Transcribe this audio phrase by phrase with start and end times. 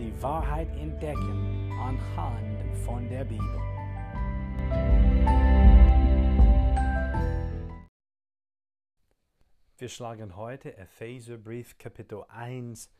[0.00, 3.60] die Wahrheit entdecken anhand von der Bibel.
[9.76, 12.90] Wir schlagen heute Epheserbrief Kapitel 1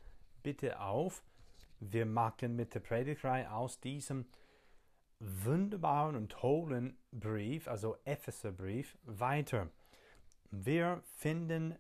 [0.42, 1.24] bitte auf.
[1.78, 4.26] Wir machen mit der Predigtreihe aus diesem
[5.20, 9.70] wunderbaren und tollen Brief, also Epheserbrief, weiter.
[10.50, 11.76] Wir finden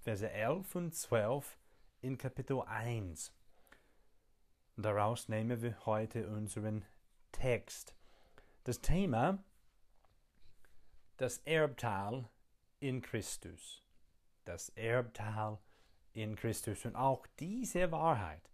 [0.00, 1.58] Verse 11 und 12
[2.00, 3.37] in Kapitel 1.
[4.80, 6.84] Daraus nehmen wir heute unseren
[7.32, 7.96] Text.
[8.62, 9.42] Das Thema,
[11.16, 12.28] das Erbteil
[12.78, 13.82] in Christus.
[14.44, 15.58] Das Erbteil
[16.14, 16.84] in Christus.
[16.84, 18.52] Und auch diese Wahrheit,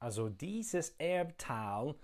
[0.00, 1.94] also dieses Erbteil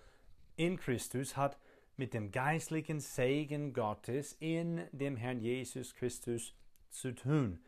[0.54, 1.58] in Christus hat
[1.96, 6.54] mit dem geistlichen Segen Gottes in dem Herrn Jesus Christus
[6.88, 7.58] zu tun.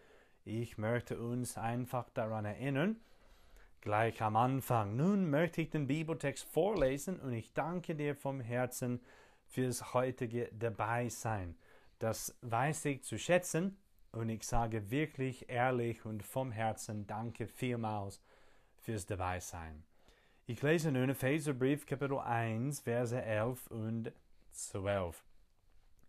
[0.44, 3.00] Ich möchte uns einfach daran erinnern,
[3.82, 4.96] gleich am Anfang.
[4.96, 9.00] Nun möchte ich den Bibeltext vorlesen und ich danke dir vom Herzen
[9.46, 11.56] fürs heutige Dabeisein.
[11.98, 13.76] Das weiß ich zu schätzen
[14.12, 18.22] und ich sage wirklich ehrlich und vom Herzen danke vielmals
[18.78, 19.84] fürs Dabeisein.
[20.46, 24.12] Ich lese nun Epheserbrief Kapitel 1, Verse 11 und
[24.52, 25.22] 12.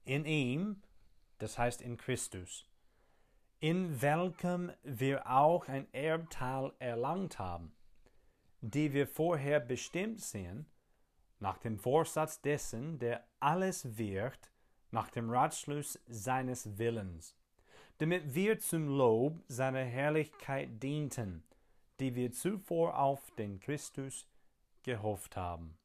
[0.05, 0.81] In ihm,
[1.39, 2.65] das heißt in Christus,
[3.63, 7.71] in welchem wir auch ein Erbteil erlangt haben,
[8.59, 10.65] die wir vorher bestimmt sind,
[11.39, 14.51] nach dem Vorsatz dessen, der alles wirkt,
[14.91, 17.37] nach dem Ratschluss seines Willens,
[17.99, 21.45] damit wir zum Lob seiner Herrlichkeit dienten,
[22.01, 24.27] die wir zuvor auf den Christus
[24.83, 25.77] gehofft haben.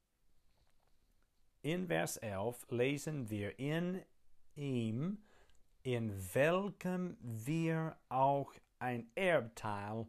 [1.62, 4.02] In Vers 11 lesen wir in
[4.56, 5.22] ihm,
[5.94, 10.06] in welchem wir auch ein Erbteil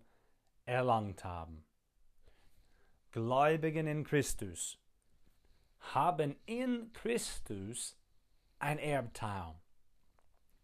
[0.66, 1.63] erlangt haben.
[3.12, 4.78] Gläubigen in Christus
[5.79, 7.97] haben in Christus
[8.59, 9.56] ein Erbteil.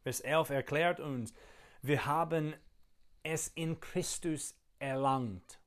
[0.01, 1.33] Vers 11 erklärt uns,
[1.81, 2.53] wir haben
[3.23, 5.61] es in Christus erlangt.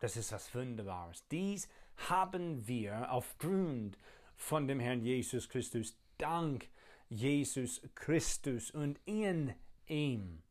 [0.00, 1.26] Das ist was Wunderbares.
[1.28, 1.66] Dies
[2.08, 3.96] haben wir aufgrund
[4.34, 6.68] von dem Herrn Jesus Christus, dank
[7.08, 9.54] Jesus Christus und in
[9.86, 10.42] ihm.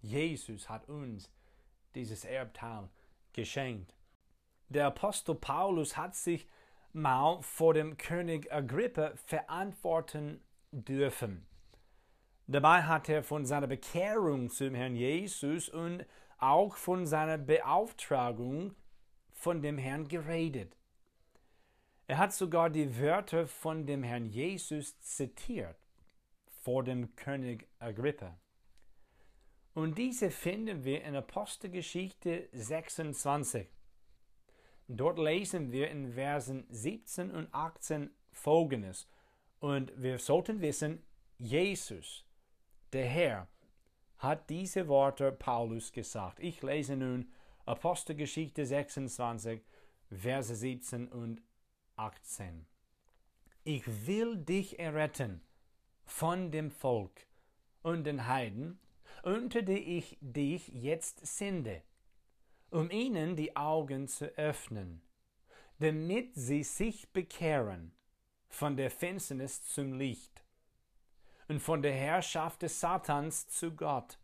[0.00, 1.30] Jesus hat uns
[1.94, 2.88] dieses Erbteil
[3.32, 3.94] geschenkt.
[4.68, 6.46] Der Apostel Paulus hat sich
[6.92, 10.40] mal vor dem König Agrippa verantworten
[10.72, 11.46] dürfen.
[12.46, 16.04] Dabei hat er von seiner Bekehrung zum Herrn Jesus und
[16.38, 18.74] auch von seiner Beauftragung
[19.32, 20.76] von dem Herrn geredet.
[22.08, 25.76] Er hat sogar die Wörter von dem Herrn Jesus zitiert
[26.62, 28.38] vor dem König Agrippa.
[29.74, 33.68] Und diese finden wir in Apostelgeschichte 26.
[34.88, 39.08] Dort lesen wir in Versen 17 und 18 folgendes.
[39.58, 41.02] Und wir sollten wissen,
[41.38, 42.24] Jesus,
[42.92, 43.48] der Herr,
[44.18, 46.40] hat diese Worte Paulus gesagt.
[46.40, 47.30] Ich lese nun
[47.64, 49.60] Apostelgeschichte 26,
[50.10, 51.42] Verse 17 und
[51.96, 52.66] 18.
[53.64, 55.40] Ich will dich erretten
[56.04, 57.26] von dem Volk
[57.82, 58.78] und den Heiden,
[59.22, 61.82] unter die ich dich jetzt sende,
[62.70, 65.02] um ihnen die Augen zu öffnen,
[65.78, 67.92] damit sie sich bekehren
[68.48, 70.44] von der Finsternis zum Licht
[71.48, 74.18] und von der Herrschaft des Satans zu Gott,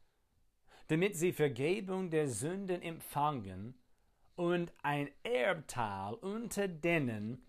[0.88, 3.74] damit sie Vergebung der Sünden empfangen
[4.36, 7.44] und ein Erbteil unter denen,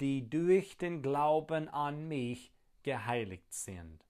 [0.00, 2.52] die durch den Glauben an mich
[2.82, 4.04] geheiligt sind.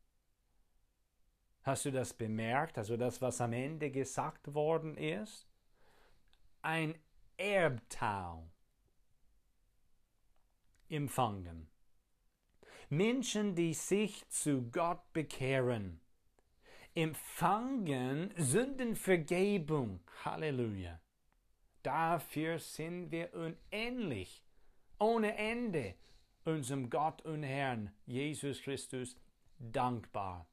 [1.63, 2.79] Hast du das bemerkt?
[2.79, 5.47] Also das, was am Ende gesagt worden ist?
[6.63, 6.99] Ein
[7.37, 8.49] Erbteil
[10.89, 11.69] empfangen.
[12.89, 16.01] Menschen, die sich zu Gott bekehren,
[16.95, 20.01] empfangen Sündenvergebung.
[20.25, 21.01] Halleluja.
[21.83, 24.43] Dafür sind wir unendlich
[24.99, 25.95] ohne Ende
[26.45, 29.17] unserem Gott und Herrn Jesus Christus
[29.59, 30.47] dankbar,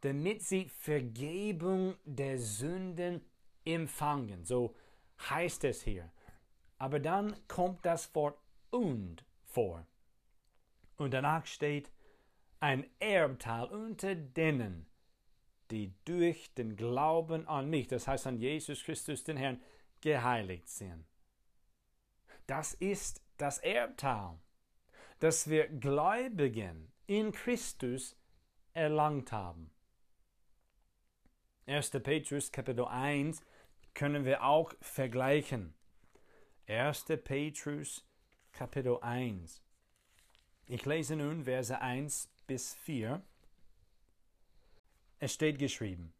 [0.00, 3.20] damit sie Vergebung der Sünden
[3.64, 4.44] empfangen.
[4.44, 4.74] So
[5.28, 6.10] heißt es hier.
[6.78, 8.38] Aber dann kommt das Wort
[8.70, 9.86] und vor.
[10.96, 11.90] Und danach steht
[12.60, 14.86] ein Erbteil unter denen,
[15.70, 19.62] die durch den Glauben an mich, das heißt an Jesus Christus, den Herrn,
[20.00, 21.04] geheiligt sind.
[22.50, 24.36] Das ist das Erbteil,
[25.20, 28.16] das wir Gläubigen in Christus
[28.72, 29.70] erlangt haben.
[31.66, 31.90] 1.
[32.02, 33.40] Petrus Kapitel 1
[33.94, 35.74] können wir auch vergleichen.
[36.66, 37.04] 1.
[37.22, 38.04] Petrus
[38.50, 39.62] Kapitel 1.
[40.66, 43.22] Ich lese nun Verse 1 bis 4.
[45.20, 46.12] Es steht geschrieben,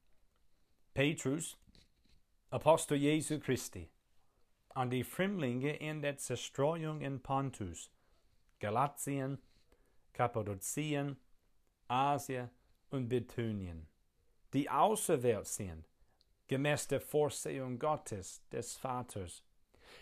[0.94, 1.59] Petrus,
[2.50, 3.91] Apostel Jesu Christi,
[4.75, 7.90] an die Fremdlinge in der Zerstreuung in Pontus,
[8.61, 9.38] Galatien,
[10.12, 11.17] Kappadokien,
[11.88, 12.50] Asien
[12.90, 13.87] und Bithynien,
[14.52, 15.84] die auserwählt sind,
[16.46, 19.44] gemäß der Vorsehung Gottes, des Vaters,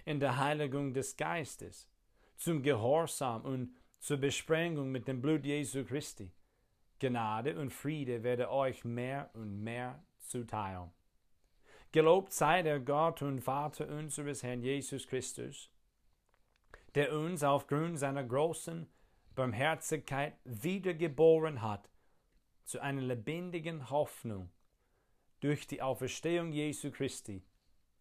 [0.05, 1.89] in der Heiligung des Geistes,
[2.37, 6.31] zum Gehorsam und zur Besprengung mit dem Blut Jesu Christi.
[6.99, 10.91] Gnade und Friede werde euch mehr und mehr zuteil.
[11.91, 15.71] Gelobt sei der Gott und Vater unseres Herrn Jesus Christus,
[16.95, 18.87] der uns aufgrund seiner großen
[19.35, 21.89] Barmherzigkeit wiedergeboren hat
[22.65, 24.51] zu einer lebendigen Hoffnung
[25.41, 27.43] durch die Auferstehung Jesu Christi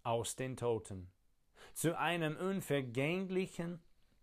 [0.04, 1.10] aus den Toten,
[1.74, 3.82] zu einem unvergänglichen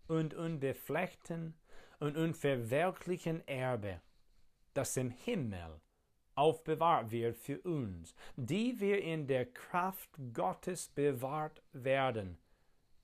[0.08, 1.54] und unbefleckten
[2.00, 4.02] und unverwelklichen Erbe,
[4.74, 5.80] das im Himmel
[6.34, 12.38] aufbewahrt wird für uns, die wir in der Kraft Gottes bewahrt werden,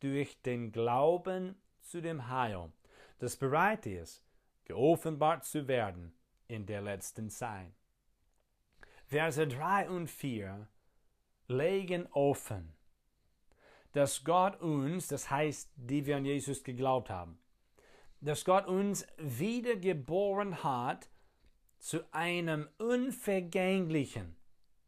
[0.00, 2.72] durch den Glauben zu dem Heil,
[3.18, 4.24] das bereit ist,
[4.64, 6.12] geoffenbart zu werden
[6.48, 7.72] in der letzten Zeit.
[9.06, 10.68] Verse 3 und 4
[11.48, 12.72] legen offen,
[13.92, 17.38] dass Gott uns, das heißt, die wir an Jesus geglaubt haben,
[18.20, 21.08] dass Gott uns wiedergeboren hat
[21.80, 24.36] zu einem unvergänglichen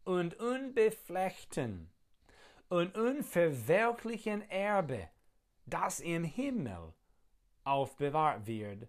[0.04, 1.90] und unbefleckten
[2.68, 5.08] und unverwelklichen Erbe,
[5.66, 6.94] das im Himmel
[7.64, 8.88] aufbewahrt wird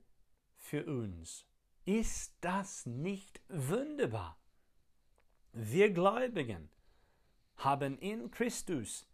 [0.58, 1.46] für uns.
[1.86, 4.38] Ist das nicht wunderbar?
[5.52, 6.70] Wir Gläubigen
[7.58, 9.08] haben in Christus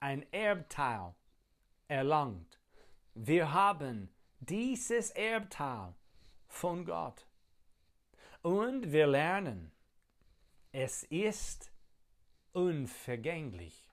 [0.00, 1.14] ein Erbteil
[1.88, 2.60] erlangt.
[3.14, 4.08] Wir haben
[4.40, 5.94] dieses Erbteil
[6.48, 7.26] von Gott.
[8.46, 9.72] Und wir lernen,
[10.70, 11.72] es ist
[12.52, 13.90] unvergänglich.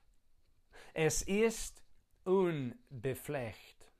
[0.92, 1.82] Es ist
[2.22, 3.92] unbeflecht.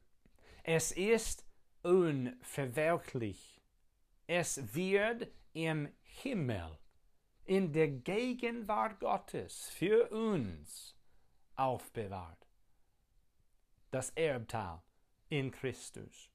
[0.62, 1.44] Es ist
[1.82, 3.60] unverwelklich.
[4.28, 6.78] Es wird im Himmel,
[7.46, 10.96] in der Gegenwart Gottes für uns
[11.56, 12.46] aufbewahrt.
[13.90, 14.80] Das Erbteil
[15.30, 16.30] in Christus.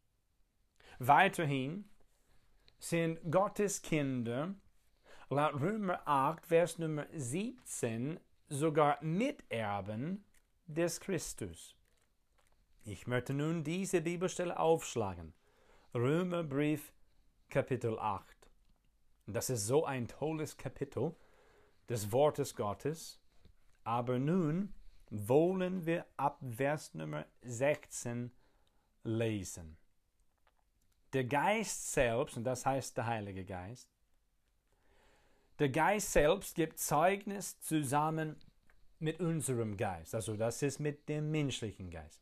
[0.97, 1.89] Weiterhin
[2.79, 4.55] sind Gottes Kinder
[5.29, 10.23] laut Römer 8, Vers Nummer 17 sogar Miterben
[10.65, 11.75] des Christus.
[12.85, 15.33] Ich möchte nun diese Bibelstelle aufschlagen.
[15.93, 16.93] Römerbrief
[17.49, 18.25] Kapitel 8.
[19.27, 21.15] Das ist so ein tolles Kapitel
[21.89, 23.19] des Wortes Gottes.
[23.83, 24.73] Aber nun
[25.11, 28.31] wollen wir ab Vers Nummer 16
[29.03, 29.77] lesen.
[31.13, 33.89] Der Geist selbst, und das heißt der Heilige Geist,
[35.57, 38.37] der Geist selbst gibt Zeugnis zusammen
[38.99, 42.21] mit unserem Geist, also das ist mit dem menschlichen Geist,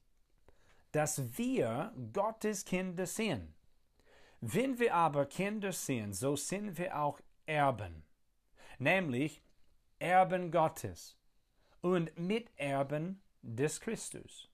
[0.92, 3.54] dass wir Gottes Kinder sind.
[4.40, 8.04] Wenn wir aber Kinder sind, so sind wir auch Erben,
[8.78, 9.42] nämlich
[10.00, 11.18] Erben Gottes
[11.82, 14.50] und Miterben des Christus.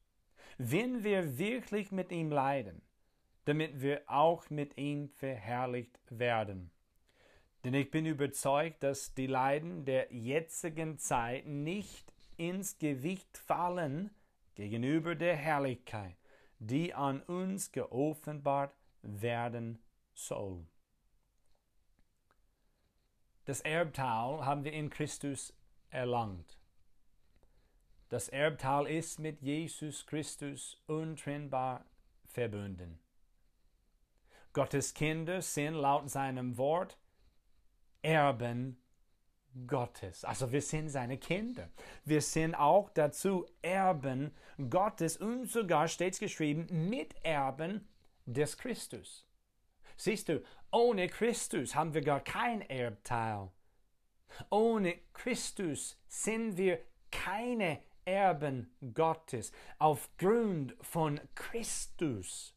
[0.57, 2.81] Wenn wir wirklich mit ihm leiden,
[3.45, 6.71] damit wir auch mit ihm verherrlicht werden.
[7.63, 14.12] Denn ich bin überzeugt, dass die Leiden der jetzigen Zeit nicht ins Gewicht fallen
[14.55, 16.15] gegenüber der Herrlichkeit,
[16.59, 19.79] die an uns geoffenbart werden
[20.13, 20.65] soll.
[23.45, 25.53] Das Erbteil haben wir in Christus
[25.89, 26.57] erlangt.
[28.09, 31.85] Das Erbteil ist mit Jesus Christus untrennbar
[32.25, 33.02] verbunden.
[34.53, 36.98] Gottes Kinder sind laut seinem Wort
[38.01, 38.77] Erben
[39.67, 40.24] Gottes.
[40.25, 41.69] Also wir sind seine Kinder.
[42.05, 44.31] Wir sind auch dazu Erben
[44.69, 47.88] Gottes und sogar steht geschrieben Miterben
[48.25, 49.27] des Christus.
[49.98, 53.50] Siehst du, ohne Christus haben wir gar kein Erbteil.
[54.50, 56.79] Ohne Christus sind wir
[57.12, 59.51] keine Erben Gottes.
[59.77, 62.55] Aufgrund von Christus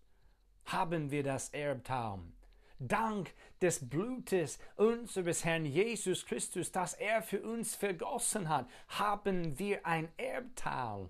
[0.66, 2.32] haben wir das Erbtraum.
[2.78, 3.32] Dank
[3.62, 10.08] des Blutes unseres Herrn Jesus Christus, das er für uns vergossen hat, haben wir ein
[10.18, 11.08] Erbteil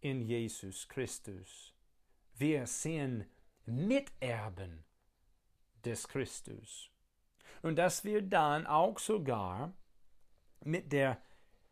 [0.00, 1.74] in Jesus Christus.
[2.34, 3.26] Wir sind
[3.66, 4.84] Miterben
[5.84, 6.90] des Christus.
[7.62, 9.74] Und dass wir dann auch sogar
[10.64, 11.20] mit der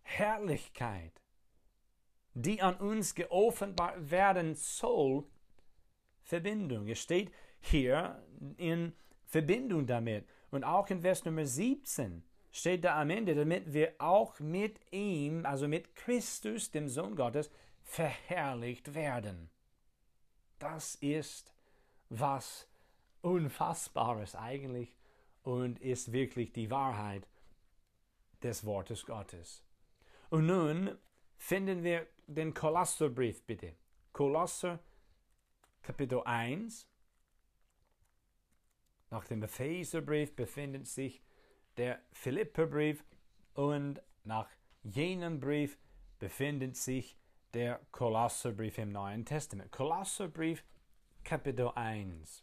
[0.02, 1.21] Herrlichkeit,
[2.35, 5.25] die an uns geoffenbart werden soll,
[6.25, 6.88] Verbindung.
[6.88, 8.23] Es steht hier
[8.57, 8.93] in
[9.26, 10.26] Verbindung damit.
[10.50, 15.45] Und auch in Vers Nummer 17 steht da am Ende, damit wir auch mit ihm,
[15.47, 17.50] also mit Christus, dem Sohn Gottes,
[17.83, 19.50] verherrlicht werden.
[20.59, 21.52] Das ist
[22.09, 22.69] was
[23.23, 24.97] Unfassbares eigentlich
[25.43, 27.26] und ist wirklich die Wahrheit
[28.43, 29.64] des Wortes Gottes.
[30.31, 30.97] Und nun
[31.37, 33.75] finden wir den Kolosserbrief bitte.
[34.12, 34.78] Kolosser
[35.85, 36.88] Kapitel 1.
[39.11, 41.23] Nach dem Epheserbrief befindet sich
[41.76, 43.05] der Philipperbrief
[43.53, 44.49] und nach
[44.83, 45.79] jenem Brief
[46.19, 47.19] befindet sich
[47.53, 49.71] der Kolosserbrief im Neuen Testament.
[49.73, 50.64] Kolosserbrief
[51.23, 52.43] Kapitel 1.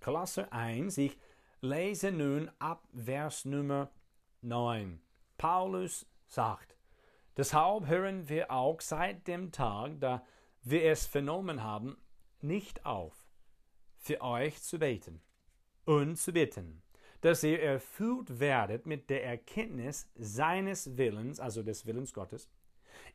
[0.00, 1.16] Kolosser 1, ich
[1.60, 3.92] lese nun ab Vers Nummer
[4.42, 5.00] 9.
[5.38, 6.76] Paulus sagt,
[7.36, 10.26] deshalb hören wir auch seit dem Tag, da
[10.64, 11.96] wir es vernommen haben,
[12.40, 13.26] nicht auf,
[13.98, 15.20] für euch zu beten
[15.84, 16.82] und zu bitten,
[17.20, 22.50] dass ihr erfüllt werdet mit der Erkenntnis seines Willens, also des Willens Gottes,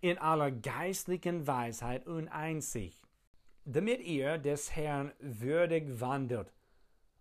[0.02, 3.04] in aller geistlichen Weisheit und Einsicht,
[3.66, 6.54] damit ihr des Herrn würdig wandelt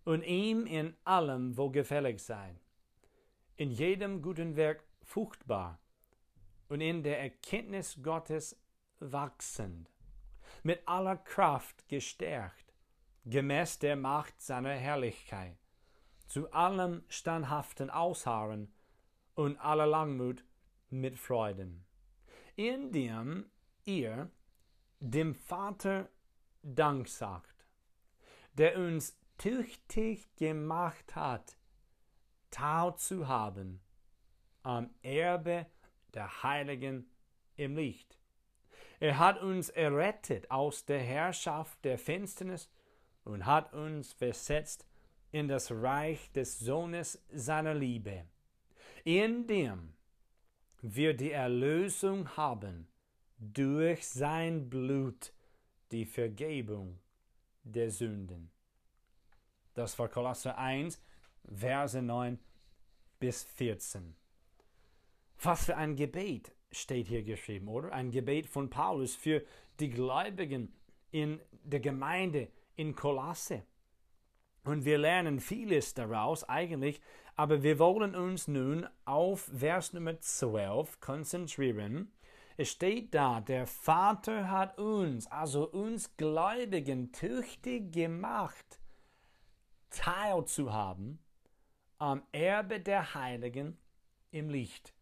[0.03, 2.59] und ihm in allem wohlgefällig sein,
[3.55, 5.79] in jedem guten Werk fruchtbar
[6.69, 8.55] und in der Erkenntnis Gottes
[8.99, 9.89] wachsend,
[10.63, 12.73] mit aller Kraft gestärkt,
[13.25, 15.57] gemäß der Macht seiner Herrlichkeit,
[16.27, 18.73] zu allem standhaften Ausharren
[19.35, 20.43] und aller Langmut
[20.89, 21.85] mit Freuden,
[22.55, 23.49] indem
[23.85, 24.29] ihr
[24.99, 26.09] dem Vater
[26.61, 27.65] Dank sagt,
[28.53, 31.57] der uns tüchtig gemacht hat,
[32.51, 33.79] Tau zu haben
[34.63, 35.67] am Erbe
[36.13, 37.09] der Heiligen
[37.55, 38.18] im Licht.
[38.99, 42.69] Er hat uns errettet aus der Herrschaft der Finsternis
[43.23, 44.85] und hat uns versetzt
[45.31, 48.25] in das Reich des Sohnes seiner Liebe,
[49.03, 49.93] in dem
[50.81, 52.87] wir die Erlösung haben
[53.37, 55.33] durch sein Blut,
[55.91, 56.99] die Vergebung
[57.63, 58.51] der Sünden.
[59.73, 61.01] Das war Kolosser 1,
[61.55, 62.37] Verse 9
[63.19, 64.15] bis 14.
[65.41, 67.91] Was für ein Gebet steht hier geschrieben, oder?
[67.91, 69.43] Ein Gebet von Paulus für
[69.79, 70.73] die Gläubigen
[71.11, 73.63] in der Gemeinde in Kolosse.
[74.63, 77.01] Und wir lernen vieles daraus eigentlich,
[77.35, 82.11] aber wir wollen uns nun auf Vers Nummer 12 konzentrieren.
[82.57, 88.79] Es steht da, der Vater hat uns, also uns Gläubigen, tüchtig gemacht,
[89.89, 91.19] teilzuhaben
[91.97, 93.77] am Erbe der Heiligen
[94.31, 94.93] im Licht.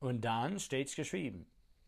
[0.00, 1.46] Und dann steht es geschrieben,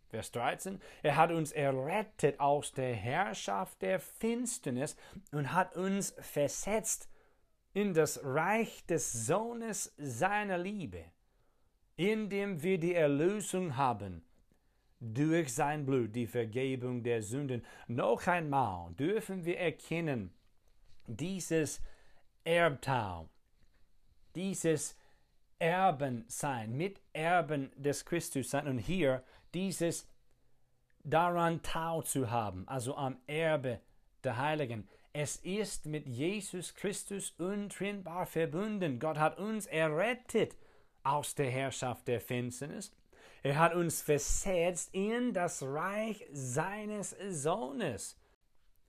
[0.09, 4.97] Vers 13, er hat uns errettet aus der Herrschaft der Finsternis
[5.31, 7.09] und hat uns versetzt
[7.73, 11.05] in das Reich des Sohnes seiner Liebe,
[11.97, 14.25] in dem wir die Erlösung haben
[14.99, 17.65] durch sein Blut, die Vergebung der Sünden.
[17.87, 20.33] Noch einmal dürfen wir erkennen,
[21.07, 21.81] dieses
[22.45, 23.29] Erbteil,
[24.35, 24.97] dieses
[25.61, 29.23] Erben sein, Miterben des Christus sein und hier
[29.55, 30.09] dieses
[31.05, 33.81] daran teilzuhaben, also am Erbe
[34.25, 34.89] der Heiligen.
[35.13, 38.99] Es ist mit Jesus Christus untrennbar verbunden.
[38.99, 40.57] Gott hat uns errettet
[41.03, 42.93] aus der Herrschaft der Finsternis.
[43.43, 48.17] Er hat uns versetzt in das Reich seines Sohnes.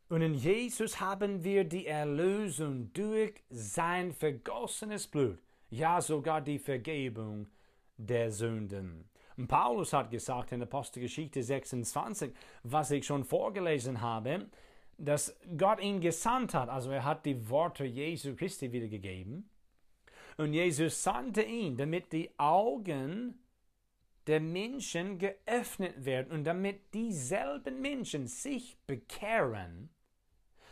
[0.09, 5.39] Und in Jesus haben wir die Erlösung durch sein vergossenes Blut,
[5.71, 7.47] ja sogar die Vergebung
[7.97, 9.09] der Sünden.
[9.37, 14.47] Und Paulus hat gesagt in Apostelgeschichte 26, was ich schon vorgelesen habe,
[14.97, 16.69] dass Gott ihn gesandt hat.
[16.69, 19.49] Also er hat die Worte Jesu Christi wiedergegeben.
[20.37, 23.39] Und Jesus sandte ihn, damit die Augen
[24.27, 29.89] der Menschen geöffnet werden und damit dieselben Menschen sich bekehren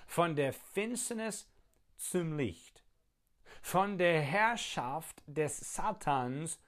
[0.05, 1.49] von der Finsternis
[1.97, 2.68] zum Licht,
[3.61, 6.59] von der Herrschaft des Satans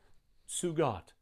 [0.46, 1.16] zu Gott.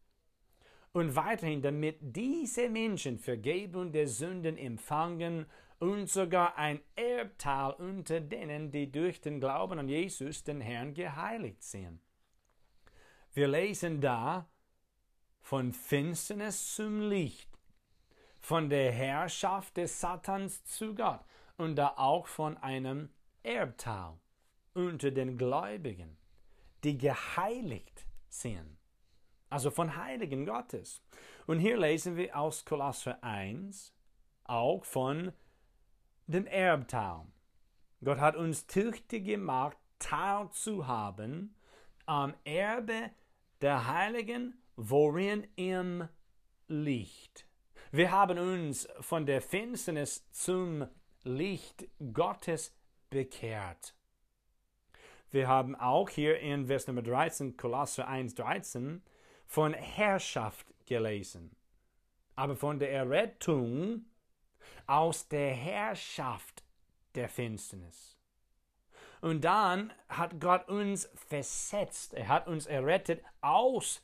[0.92, 5.46] Und weiterhin, damit diese Menschen Vergebung der Sünden empfangen
[5.80, 11.64] und sogar ein Erbteil unter denen, die durch den Glauben an Jesus, den Herrn, geheiligt
[11.64, 12.02] sind.
[13.34, 14.50] Wir lesen da
[15.42, 17.50] von Finsternis zum Licht,
[18.40, 21.24] von der Herrschaft des Satans zu Gott
[21.58, 23.10] und da auch von einem
[23.44, 24.14] Erbteil
[24.74, 26.18] unter den Gläubigen,
[26.84, 28.78] die geheiligt sind.
[29.50, 31.02] Also von Heiligen Gottes.
[31.48, 33.94] Und hier lesen wir aus Kolosser 1
[34.44, 35.32] auch von
[36.28, 37.26] dem Erbteil.
[38.04, 41.56] Gott hat uns tüchtig gemacht, Teil zu haben
[42.06, 43.12] am Erbe
[43.62, 46.08] der Heiligen, worin im
[46.68, 47.46] Licht.
[47.92, 50.88] Wir haben uns von der Finsternis zum
[51.24, 52.74] Licht Gottes
[53.10, 53.94] bekehrt.
[55.32, 59.04] Wir haben auch hier in Vers Nummer 13, Kolosser 1, 13,
[59.46, 61.56] von Herrschaft gelesen,
[62.36, 64.06] aber von der Errettung
[64.88, 66.64] aus der Herrschaft
[67.14, 68.18] der Finsternis.
[69.22, 74.02] Und dann hat Gott uns versetzt, er hat uns errettet aus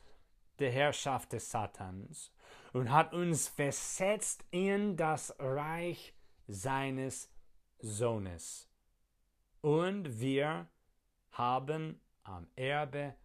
[0.60, 2.32] der Herrschaft des Satans
[2.74, 6.14] und hat uns versetzt in das Reich
[6.48, 7.32] seines
[7.80, 8.70] Sohnes.
[9.62, 10.68] Und wir
[11.38, 13.16] haben am Erbe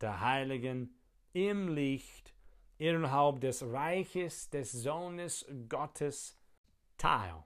[0.00, 0.94] der Heiligen
[1.32, 2.34] im Licht
[2.78, 6.38] innerhalb des Reiches des Sohnes Gottes
[6.96, 7.44] teil.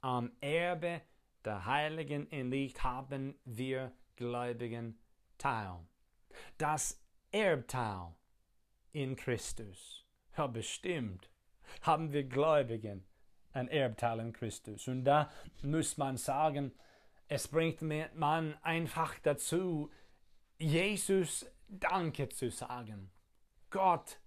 [0.00, 1.02] Am Erbe
[1.44, 4.98] der Heiligen im Licht haben wir Gläubigen
[5.38, 5.78] teil.
[6.58, 8.14] Das Erbteil
[8.92, 10.06] in Christus.
[10.36, 11.30] Ja, bestimmt
[11.82, 13.06] haben wir Gläubigen
[13.52, 14.88] ein Erbteil in Christus.
[14.88, 15.30] Und da
[15.62, 16.72] muss man sagen,
[17.34, 19.90] es bringt man einfach dazu,
[20.58, 23.10] Jesus Danke zu sagen.
[23.70, 24.20] Gott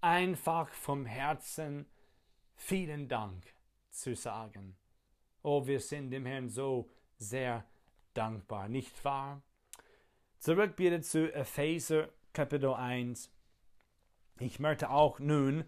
[0.00, 1.86] einfach vom Herzen
[2.54, 3.42] vielen Dank
[3.90, 4.76] zu sagen.
[5.42, 7.66] Oh, wir sind dem Herrn so sehr
[8.14, 9.42] dankbar, nicht wahr?
[10.38, 13.28] Zurück bitte zu Epheser Kapitel 1.
[14.38, 15.64] Ich möchte auch nun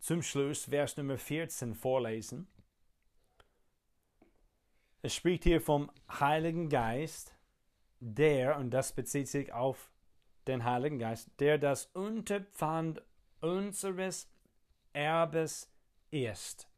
[0.00, 2.48] zum Schluss Vers Nummer 14 vorlesen.
[5.00, 7.36] Es spricht hier vom Heiligen Geist,
[8.00, 9.92] der, und das bezieht sich auf
[10.48, 13.02] den Heiligen Geist, der das Unterpfand
[13.40, 14.28] unseres
[14.92, 15.70] Erbes
[16.10, 16.68] ist,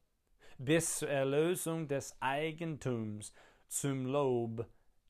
[0.59, 3.33] bis zur Erlösung des Eigentums
[3.69, 4.67] zum Lob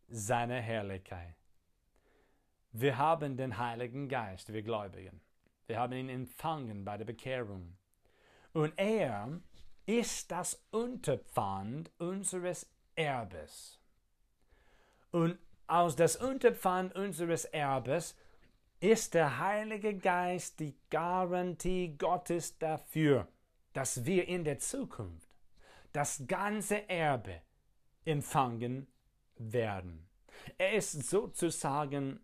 [0.08, 1.34] seiner Herrlichkeit.
[2.72, 5.20] Wir haben den Heiligen Geist, wir Gläubigen.
[5.66, 7.76] Wir haben ihn empfangen bei der Bekehrung.
[8.52, 9.40] Und er
[9.86, 13.78] ist das Unterpfand unseres Erbes.
[15.10, 18.14] Und aus das Unterpfand unseres Erbes
[18.80, 23.26] ist der Heilige Geist die Garantie Gottes dafür,
[23.72, 25.28] dass wir in der Zukunft
[25.92, 27.40] das ganze Erbe
[28.04, 28.86] empfangen
[29.36, 30.06] werden.
[30.58, 32.20] Er ist sozusagen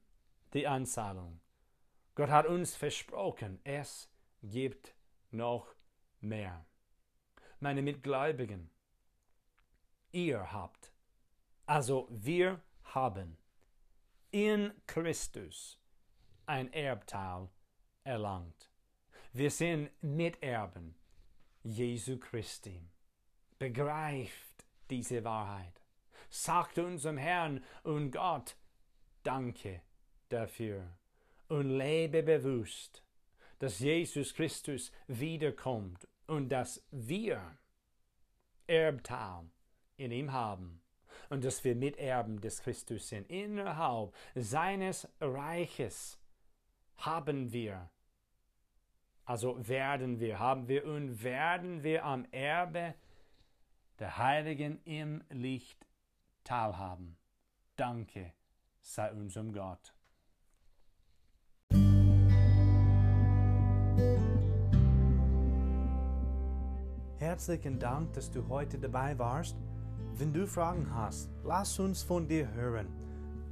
[0.52, 1.40] die Anzahlung.
[2.14, 4.10] Gott hat uns versprochen, es
[4.42, 4.94] gibt
[5.30, 5.74] noch
[6.20, 6.64] mehr.
[7.60, 8.70] Meine Mitgläubigen,
[10.16, 10.90] ihr habt,
[11.66, 12.62] also wir
[12.94, 13.37] haben
[14.31, 15.79] in Christus
[16.46, 17.50] ein Erbteil
[18.02, 18.70] erlangt.
[19.35, 20.94] Wir sind Miterben
[21.62, 22.88] Jesu Christi.
[23.59, 25.83] Begreift diese Wahrheit.
[26.31, 28.57] Sagt unserem Herrn und Gott
[29.22, 29.83] Danke
[30.31, 30.96] dafür
[31.48, 33.02] und lebe bewusst,
[33.59, 37.59] dass Jesus Christus wiederkommt und dass wir
[38.66, 39.50] Erbteil
[39.96, 40.80] in ihm haben
[41.28, 43.28] und dass wir Miterben des Christus sind.
[43.30, 46.18] Innerhalb seines Reiches
[46.98, 47.90] haben wir,
[49.24, 52.94] also werden wir, haben wir und werden wir am Erbe
[53.98, 55.87] der Heiligen im Licht
[56.44, 57.16] teilhaben.
[57.76, 58.32] Danke
[58.80, 59.92] sei unserem Gott.
[67.18, 69.56] Herzlichen Dank, dass du heute dabei warst.
[70.18, 72.87] Wenn du Fragen hast, lass uns von dir hören.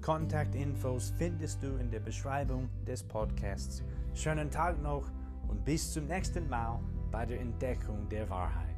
[0.00, 3.82] Kontaktinfos findest du in der Beschreibung des Podcasts.
[4.14, 5.04] Schönen Tag noch
[5.46, 8.73] und bis zum nächsten Mal bei der Entdeckung der Wahrheit.